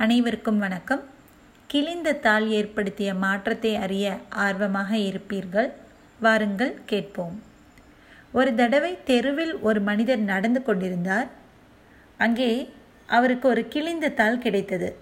[0.00, 1.00] அனைவருக்கும் வணக்கம்.
[1.66, 5.70] கிழிந்த தாள் ஏற்படுத்திய மாற்றத்தை அறிய ஆர்வமாக இருப்பீர்கள்.
[6.20, 7.42] வாருங்கள் கேட்போம்.
[8.32, 11.26] ஒரு தடவை தெருவில் ஒரு மனிதர் நடந்து கொண்டிருந்தார்.
[12.16, 12.70] அங்கே
[13.06, 14.96] அவருக்கு ஒரு கிழிந்த தாள் கிடைத்தது.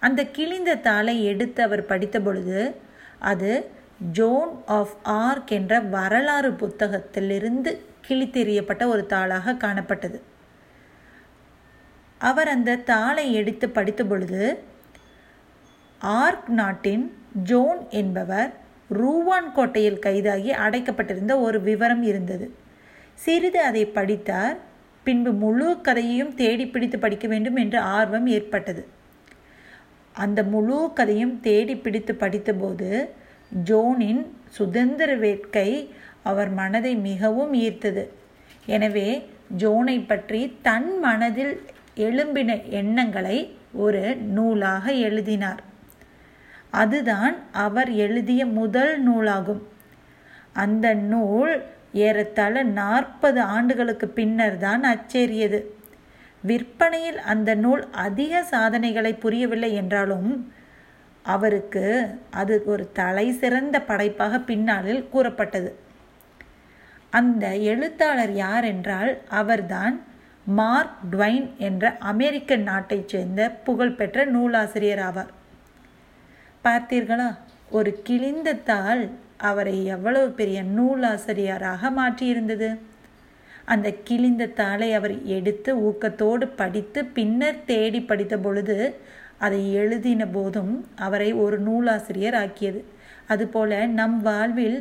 [0.00, 2.74] அந்த கிழிந்த தாளை எடுத்து அவர் படித்த பொழுது
[3.18, 3.70] அது
[4.12, 7.78] ஜோன் ஆஃப் ஆர்க் என்ற வரலாறு புத்தகத்திலிருந்து
[8.08, 10.20] கிழித்தெறியப்பட்ட ஒரு தாளாக காணப்பட்டது.
[12.28, 14.42] அவர் அந்த தாளை எடுத்து படித்த பொழுது
[16.20, 17.04] ஆர்க் நாட்டின்
[17.50, 18.50] ஜோன் என்பவர்
[19.00, 22.46] ரூவான் கோட்டையில் கைதாகி அடைக்கப்பட்டிருந்த ஒரு விவரம் இருந்தது.
[23.24, 24.56] சிறிது அதை படித்தார்
[25.06, 28.82] பின்பு முழு கதையையும் தேடி பிடித்து படிக்க வேண்டும் என்ற ஆர்வம் ஏற்பட்டது.
[30.14, 32.88] அந்த முழு கதையும் தேடி பிடித்து படித்தபோது
[33.68, 34.22] ஜோனின்
[34.56, 35.68] சுதந்திர வேட்கை
[36.30, 38.04] அவர் மனதை மிகவும் ஈர்த்தது.
[38.74, 39.08] எனவே
[39.60, 41.54] ஜோனை பற்றி தன் மனதில்
[41.96, 45.62] எழும்பின எண்ணங்களை ஒரு நூலாக எழுதினார்.
[46.70, 49.62] அதுதான் அவர் எழுதிய முதல் நூலாகும்.
[50.52, 55.64] அந்த நூல் ஏறத்தாழ நாற்பது ஆண்டுகளுக்கு பின்னர் தான் அச்சேறியது.
[56.42, 60.52] விற்பனையில் அந்த நூல் அதிக சாதனைகளை புரியவில்லை என்றாலும்
[61.22, 65.78] அவருக்கு அது ஒரு தலை சிறந்த படைப்பாக பின்னாளில் கூறப்பட்டது.
[67.10, 70.02] அந்த எழுத்தாளர் யார் என்றால் அவர்தான்
[70.44, 75.28] மார்க் டுவைன் என்ற அமெரிக்க நாட்டைச் சேர்ந்த புகழ்பெற்ற நூலாசிரியர் ஆவார்.
[76.64, 77.36] பார்த்தீர்களா?
[77.70, 82.78] ஒரு கிழிந்த தாள் அவரை எவ்வளவு பெரிய நூலாசிரியராக மாற்றியிருந்தது.
[83.64, 88.96] அந்த கிழிந்த தாளை அவர் எடுத்து ஊக்கத்தோடு படித்து பின்னர் தேடி படித்த பொழுது
[89.46, 90.72] அதை எழுதின போதும்
[91.06, 92.80] அவரை ஒரு நூலாசிரியர் ஆக்கியது.
[93.32, 94.78] அதுபோல நம் வாழ்வில்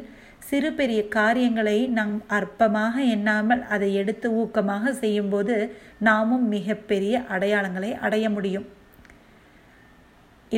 [0.50, 5.56] சிறு பெரிய காரியங்களை நாம் அற்பமாக எண்ணாமல் அதை எடுத்து ஊக்கமாக செய்யும்போது
[6.08, 8.68] நாமும் மிகப்பெரிய அடையாளங்களை அடைய முடியும்.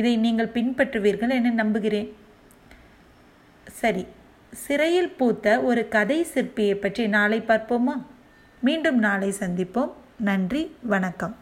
[0.00, 2.10] இதை நீங்கள் பின்பற்றுவீர்கள் என நம்புகிறேன்.
[3.80, 4.04] சரி
[4.64, 7.96] சிறையில் பூத்த ஒரு கதை சிற்பியை பற்றி நாளை பார்ப்போமா?
[8.66, 9.94] மீண்டும் நாளை சந்திப்போம்.
[10.30, 11.34] நன்றி வணக்கம்.